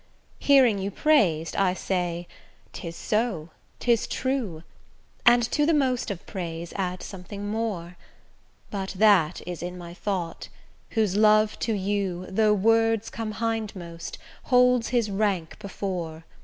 Hearing 0.39 0.79
you 0.79 0.89
praised, 0.89 1.55
I 1.55 1.75
say 1.75 2.27
''tis 2.73 2.95
so, 2.95 3.51
'tis 3.79 4.07
true,' 4.07 4.63
And 5.27 5.43
to 5.51 5.63
the 5.63 5.75
most 5.75 6.09
of 6.09 6.25
praise 6.25 6.73
add 6.75 7.03
something 7.03 7.47
more; 7.47 7.97
But 8.71 8.95
that 8.97 9.43
is 9.47 9.61
in 9.61 9.77
my 9.77 9.93
thought, 9.93 10.49
whose 10.97 11.15
love 11.15 11.59
to 11.59 11.73
you, 11.75 12.25
Though 12.29 12.55
words 12.55 13.11
come 13.11 13.33
hindmost, 13.35 14.17
holds 14.45 14.87
his 14.87 15.11
rank 15.11 15.59
before. 15.59 16.25